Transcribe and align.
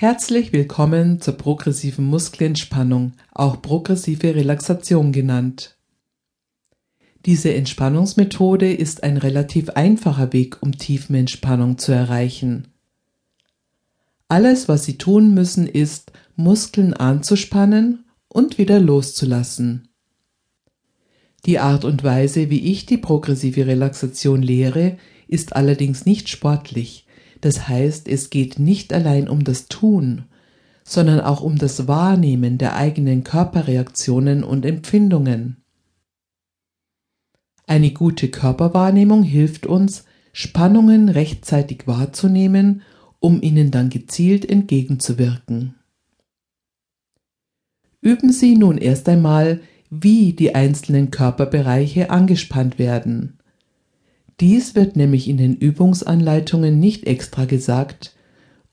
Herzlich 0.00 0.52
willkommen 0.52 1.20
zur 1.20 1.34
progressiven 1.34 2.04
Muskelentspannung, 2.04 3.14
auch 3.32 3.60
progressive 3.60 4.32
Relaxation 4.32 5.10
genannt. 5.10 5.76
Diese 7.26 7.52
Entspannungsmethode 7.52 8.72
ist 8.72 9.02
ein 9.02 9.16
relativ 9.16 9.70
einfacher 9.70 10.32
Weg, 10.32 10.58
um 10.62 10.78
Tiefenentspannung 10.78 11.78
zu 11.78 11.90
erreichen. 11.90 12.68
Alles, 14.28 14.68
was 14.68 14.84
Sie 14.84 14.98
tun 14.98 15.34
müssen, 15.34 15.66
ist, 15.66 16.12
Muskeln 16.36 16.94
anzuspannen 16.94 18.04
und 18.28 18.56
wieder 18.56 18.78
loszulassen. 18.78 19.88
Die 21.44 21.58
Art 21.58 21.84
und 21.84 22.04
Weise, 22.04 22.50
wie 22.50 22.70
ich 22.70 22.86
die 22.86 22.98
progressive 22.98 23.66
Relaxation 23.66 24.42
lehre, 24.42 24.96
ist 25.26 25.56
allerdings 25.56 26.06
nicht 26.06 26.28
sportlich, 26.28 27.07
das 27.40 27.68
heißt, 27.68 28.08
es 28.08 28.30
geht 28.30 28.58
nicht 28.58 28.92
allein 28.92 29.28
um 29.28 29.44
das 29.44 29.68
Tun, 29.68 30.24
sondern 30.84 31.20
auch 31.20 31.40
um 31.42 31.58
das 31.58 31.86
Wahrnehmen 31.86 32.58
der 32.58 32.74
eigenen 32.74 33.24
Körperreaktionen 33.24 34.42
und 34.42 34.64
Empfindungen. 34.64 35.58
Eine 37.66 37.90
gute 37.90 38.28
Körperwahrnehmung 38.28 39.22
hilft 39.22 39.66
uns, 39.66 40.04
Spannungen 40.32 41.08
rechtzeitig 41.08 41.86
wahrzunehmen, 41.86 42.82
um 43.20 43.42
ihnen 43.42 43.70
dann 43.70 43.90
gezielt 43.90 44.48
entgegenzuwirken. 44.48 45.74
Üben 48.00 48.32
Sie 48.32 48.56
nun 48.56 48.78
erst 48.78 49.08
einmal, 49.08 49.60
wie 49.90 50.32
die 50.32 50.54
einzelnen 50.54 51.10
Körperbereiche 51.10 52.10
angespannt 52.10 52.78
werden. 52.78 53.37
Dies 54.40 54.76
wird 54.76 54.94
nämlich 54.94 55.28
in 55.28 55.36
den 55.36 55.56
Übungsanleitungen 55.56 56.78
nicht 56.78 57.06
extra 57.06 57.44
gesagt, 57.44 58.14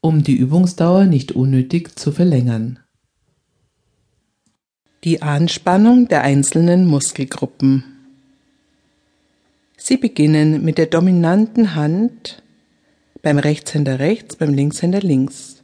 um 0.00 0.22
die 0.22 0.36
Übungsdauer 0.36 1.06
nicht 1.06 1.32
unnötig 1.32 1.98
zu 1.98 2.12
verlängern. 2.12 2.80
Die 5.04 5.22
Anspannung 5.22 6.08
der 6.08 6.22
einzelnen 6.22 6.86
Muskelgruppen. 6.86 7.84
Sie 9.76 9.96
beginnen 9.96 10.62
mit 10.64 10.76
der 10.76 10.86
dominanten 10.86 11.74
Hand 11.74 12.42
beim 13.22 13.38
Rechtshänder 13.38 13.98
rechts, 13.98 14.36
beim 14.36 14.52
Linkshänder 14.52 15.00
links. 15.00 15.62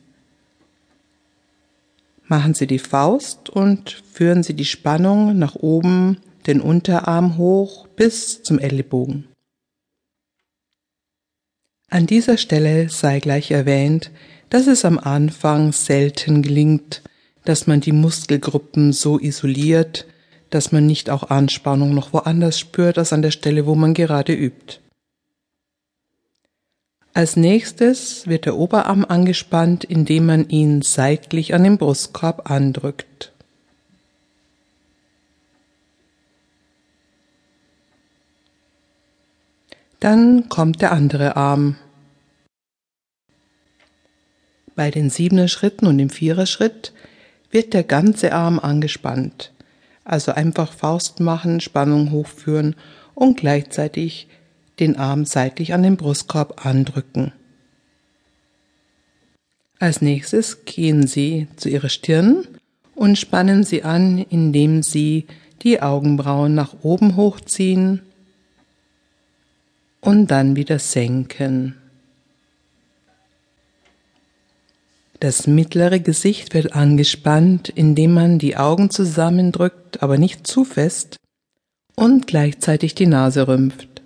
Machen 2.27 2.55
Sie 2.55 2.67
die 2.67 2.79
Faust 2.79 3.51
und 3.51 4.03
führen 4.13 4.43
Sie 4.43 4.55
die 4.55 4.65
Spannung 4.65 5.39
nach 5.39 5.57
oben, 5.57 6.19
den 6.47 6.61
Unterarm 6.61 7.37
hoch 7.37 7.87
bis 7.97 8.43
zum 8.43 8.59
Ellenbogen. 8.59 9.30
An 11.93 12.07
dieser 12.07 12.37
Stelle 12.37 12.89
sei 12.89 13.19
gleich 13.19 13.51
erwähnt, 13.51 14.13
dass 14.49 14.69
es 14.69 14.85
am 14.85 14.97
Anfang 14.97 15.73
selten 15.73 16.41
gelingt, 16.41 17.03
dass 17.45 17.67
man 17.67 17.81
die 17.81 17.91
Muskelgruppen 17.91 18.93
so 18.93 19.19
isoliert, 19.19 20.07
dass 20.51 20.71
man 20.71 20.87
nicht 20.87 21.11
auch 21.11 21.31
Anspannung 21.31 21.93
noch 21.93 22.13
woanders 22.13 22.61
spürt 22.61 22.97
als 22.97 23.13
an 23.13 23.23
der 23.23 23.33
Stelle, 23.33 23.67
wo 23.67 23.75
man 23.75 23.95
gerade 23.95 24.33
übt. 24.33 24.79
Als 27.13 27.35
nächstes 27.35 28.29
wird 28.29 28.47
der 28.47 28.57
Oberarm 28.57 29.05
angespannt, 29.05 29.83
indem 29.83 30.27
man 30.27 30.49
ihn 30.49 30.83
seitlich 30.83 31.55
an 31.55 31.65
den 31.65 31.77
Brustkorb 31.77 32.49
andrückt. 32.49 33.30
Dann 40.01 40.49
kommt 40.49 40.81
der 40.81 40.93
andere 40.93 41.37
Arm. 41.37 41.77
Bei 44.75 44.91
den 44.91 45.11
siebener 45.11 45.47
Schritten 45.47 45.87
und 45.87 45.99
dem 45.99 46.09
vierer 46.09 46.47
Schritt 46.47 46.95
wird 47.51 47.75
der 47.75 47.85
ganze 47.85 48.33
Arm 48.33 48.59
angespannt. 48.59 49.53
Also 50.05 50.33
einfach 50.33 50.73
Faust 50.73 51.21
machen, 51.21 51.61
Spannung 51.61 52.11
hochführen 52.11 52.75
und 53.15 53.37
gleichzeitig 53.37 54.29
den 54.79 54.97
Arm 54.97 55.27
seitlich 55.27 55.75
an 55.75 55.83
den 55.83 55.99
Brustkorb 55.99 56.65
andrücken. 56.65 57.33
Als 59.79 60.01
nächstes 60.01 60.65
gehen 60.65 61.07
Sie 61.07 61.47
zu 61.57 61.69
Ihrer 61.69 61.91
Stirn 61.91 62.47
und 62.95 63.19
spannen 63.19 63.65
sie 63.65 63.83
an, 63.83 64.19
indem 64.19 64.83
Sie 64.83 65.27
die 65.63 65.83
Augenbrauen 65.83 66.55
nach 66.55 66.75
oben 66.83 67.17
hochziehen 67.17 68.01
und 70.01 70.29
dann 70.31 70.57
wieder 70.57 70.79
senken. 70.79 71.77
Das 75.21 75.47
mittlere 75.47 76.01
Gesicht 76.01 76.55
wird 76.55 76.73
angespannt, 76.73 77.69
indem 77.69 78.15
man 78.15 78.39
die 78.39 78.57
Augen 78.57 78.89
zusammendrückt, 78.89 80.03
aber 80.03 80.17
nicht 80.17 80.47
zu 80.47 80.65
fest 80.65 81.17
und 81.95 82.27
gleichzeitig 82.27 82.95
die 82.95 83.07
Nase 83.07 83.47
rümpft. 83.47 84.01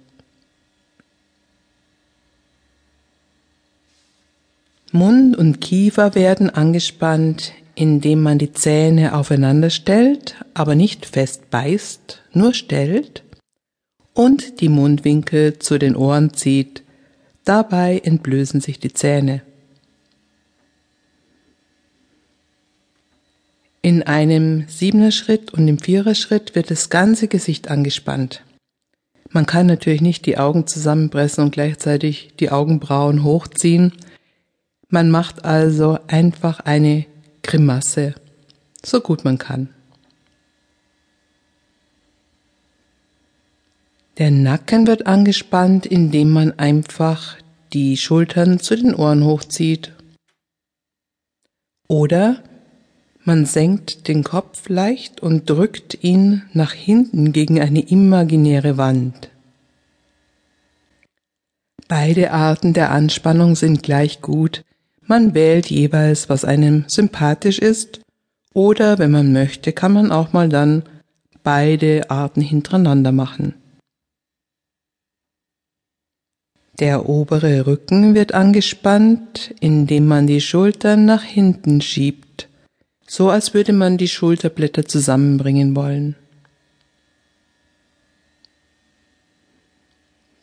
Mund 4.91 5.37
und 5.37 5.61
Kiefer 5.61 6.15
werden 6.15 6.50
angespannt, 6.50 7.53
indem 7.75 8.22
man 8.22 8.38
die 8.38 8.53
Zähne 8.53 9.15
aufeinander 9.15 9.71
stellt, 9.71 10.37
aber 10.55 10.76
nicht 10.76 11.06
fest 11.06 11.50
beißt, 11.50 12.22
nur 12.32 12.55
stellt 12.55 13.23
und 14.14 14.60
die 14.60 14.69
Mundwinkel 14.69 15.58
zu 15.58 15.78
den 15.78 15.97
Ohren 15.97 16.32
zieht. 16.32 16.82
Dabei 17.44 17.98
entblößen 17.98 18.60
sich 18.60 18.78
die 18.78 18.94
Zähne. 18.94 19.42
In 23.82 24.02
einem 24.02 24.66
siebener 24.69 25.10
Schritt 25.10 25.52
und 25.52 25.69
im 25.69 25.78
vierer 25.78 26.14
Schritt 26.14 26.54
wird 26.54 26.70
das 26.70 26.88
ganze 26.88 27.28
Gesicht 27.28 27.70
angespannt. 27.70 28.42
Man 29.30 29.44
kann 29.44 29.66
natürlich 29.66 30.00
nicht 30.00 30.25
die 30.25 30.38
Augen 30.38 30.66
zusammenpressen 30.66 31.44
und 31.44 31.50
gleichzeitig 31.50 32.31
die 32.41 32.50
Augenbrauen 32.50 33.25
hochziehen. 33.25 33.92
Man 34.88 35.10
macht 35.10 35.44
also 35.44 35.98
einfach 36.06 36.60
eine 36.60 37.04
Grimasse, 37.42 38.14
so 38.82 39.00
gut 39.00 39.25
man 39.25 39.36
kann. 39.38 39.69
Der 44.19 44.30
Nacken 44.30 44.86
wird 44.86 45.08
angespannt, 45.08 45.86
indem 45.86 46.30
man 46.30 46.56
einfach 46.56 47.36
die 47.72 47.97
Schultern 47.97 48.60
zu 48.60 48.76
den 48.76 48.94
Ohren 48.94 49.25
hochzieht. 49.25 49.92
Oder 51.88 52.42
man 53.25 53.44
senkt 53.44 54.06
den 54.06 54.22
Kopf 54.22 54.69
leicht 54.69 55.20
und 55.20 55.50
drückt 55.50 56.04
ihn 56.04 56.42
nach 56.52 56.72
hinten 56.72 57.32
gegen 57.32 57.60
eine 57.60 57.80
imaginäre 57.80 58.76
Wand. 58.76 59.30
Beide 61.88 62.31
Arten 62.31 62.72
der 62.72 62.92
Anspannung 62.92 63.56
sind 63.56 63.82
gleich 63.82 64.20
gut. 64.20 64.64
Man 65.02 65.34
wählt 65.34 65.70
jeweils, 65.70 66.28
was 66.28 66.44
einem 66.44 66.84
sympathisch 66.86 67.58
ist, 67.58 68.00
oder 68.52 68.98
wenn 68.98 69.10
man 69.10 69.32
möchte, 69.32 69.72
kann 69.72 69.92
man 69.92 70.12
auch 70.12 70.32
mal 70.32 70.48
dann 70.48 70.84
beide 71.42 72.10
Arten 72.10 72.41
hintereinander 72.41 73.10
machen. 73.10 73.54
Der 76.80 77.08
obere 77.08 77.66
Rücken 77.66 78.16
wird 78.16 78.34
angespannt, 78.34 79.54
indem 79.60 80.06
man 80.06 80.26
die 80.26 80.40
Schultern 80.40 81.04
nach 81.04 81.22
hinten 81.22 81.80
schiebt, 81.80 82.48
so 83.06 83.30
als 83.30 83.54
würde 83.54 83.72
man 83.72 83.96
die 83.96 84.08
Schulterblätter 84.08 84.84
zusammenbringen 84.84 85.76
wollen. 85.76 86.16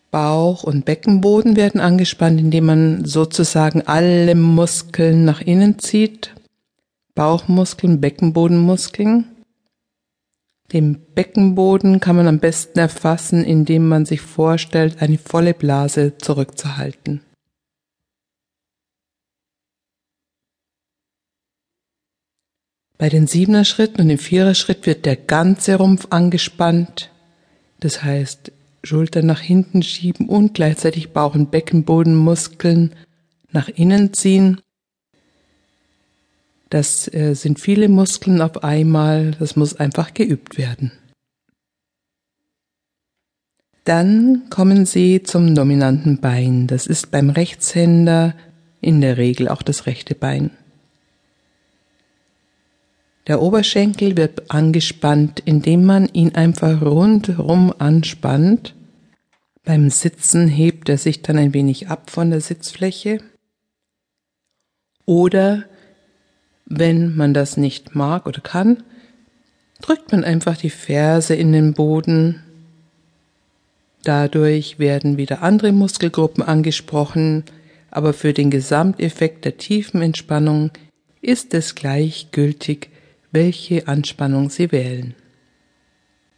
Bauch 0.10 0.64
und 0.64 0.86
Beckenboden 0.86 1.58
werden 1.58 1.82
angespannt, 1.82 2.40
indem 2.40 2.66
man 2.66 3.06
sozusagen 3.06 3.82
alle 3.82 4.36
Muskeln 4.36 5.26
nach 5.26 5.42
innen 5.42 5.80
zieht. 5.80 6.34
Bauchmuskeln, 7.14 8.00
Beckenbodenmuskeln. 8.00 9.31
Den 10.74 11.02
Beckenboden 11.14 12.00
kann 12.00 12.16
man 12.16 12.28
am 12.28 12.40
besten 12.40 12.80
erfassen, 12.80 13.44
indem 13.44 13.90
man 13.90 14.06
sich 14.06 14.22
vorstellt, 14.22 15.02
eine 15.02 15.18
volle 15.18 15.54
Blase 15.54 16.18
zurückzuhalten. 16.18 17.22
Bei 22.98 23.10
den 23.10 23.28
siebener 23.28 23.66
Schritten 23.66 24.02
und 24.02 24.10
dem 24.10 24.20
vierer 24.20 24.54
Schritt 24.54 24.86
wird 24.86 25.06
der 25.06 25.16
ganze 25.16 25.76
Rumpf 25.76 26.08
angespannt. 26.12 27.12
Das 27.80 28.04
heißt, 28.04 28.52
Schultern 28.84 29.26
nach 29.26 29.42
hinten 29.42 29.84
schieben 29.84 30.30
und 30.30 30.54
gleichzeitig 30.54 31.12
Bauch- 31.12 31.36
und 31.36 31.52
Beckenbodenmuskeln 31.52 32.96
nach 33.52 33.68
innen 33.70 34.14
ziehen. 34.14 34.62
Das 36.72 37.14
äh, 37.14 37.34
sind 37.36 37.60
viele 37.60 37.90
Muskeln 37.90 38.42
auf 38.42 38.64
einmal, 38.64 39.32
das 39.32 39.58
muss 39.58 39.76
einfach 39.76 40.14
geübt 40.14 40.58
werden. 40.58 40.94
Dann 43.84 44.44
kommen 44.50 44.86
Sie 44.86 45.22
zum 45.22 45.54
dominanten 45.54 46.22
Bein. 46.22 46.68
Das 46.68 46.88
ist 46.88 47.12
beim 47.12 47.30
Rechtshänder 47.30 48.36
in 48.80 49.02
der 49.02 49.18
Regel 49.18 49.50
auch 49.50 49.64
das 49.64 49.86
rechte 49.86 50.16
Bein. 50.16 50.52
Der 53.28 53.42
Oberschenkel 53.42 54.16
wird 54.16 54.50
angespannt, 54.50 55.42
indem 55.44 55.84
man 55.84 56.08
ihn 56.14 56.36
einfach 56.36 56.82
rundherum 56.82 57.74
anspannt. 57.80 58.76
Beim 59.66 59.90
Sitzen 59.90 60.48
hebt 60.48 60.88
er 60.88 60.98
sich 60.98 61.22
dann 61.22 61.38
ein 61.38 61.54
wenig 61.54 61.90
ab 61.90 62.12
von 62.12 62.30
der 62.30 62.40
Sitzfläche. 62.40 63.20
Oder 65.06 65.66
wenn 66.66 67.16
man 67.16 67.34
das 67.34 67.58
nicht 67.58 67.96
mag 67.96 68.26
oder 68.28 68.42
kann, 68.42 68.84
drückt 69.82 70.12
man 70.12 70.24
einfach 70.24 70.58
die 70.58 70.70
Ferse 70.70 71.36
in 71.36 71.52
den 71.52 71.74
Boden. 71.74 72.42
Dadurch 74.04 74.80
werden 74.80 75.18
wieder 75.18 75.42
andere 75.42 75.72
Muskelgruppen 75.72 76.44
angesprochen, 76.44 77.44
aber 77.90 78.14
für 78.14 78.34
den 78.34 78.50
Gesamteffekt 78.50 79.46
der 79.46 79.58
tiefen 79.58 80.02
Entspannung 80.02 80.72
ist 81.22 81.54
es 81.54 81.76
gleichgültig, 81.76 82.90
welche 83.32 83.88
Anspannung 83.88 84.50
Sie 84.50 84.72
wählen. 84.72 85.14